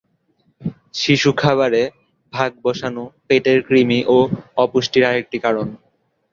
[0.93, 1.81] শিশুর খাবারে
[2.33, 4.17] ভাগবসানো পেটের কৃমি ও
[4.57, 5.67] অপুষ্টির আরেকটি কারণ।